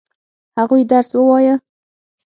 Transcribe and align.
هغوی 0.59 0.81
درس 0.91 1.09
ووايه؟ 1.15 1.55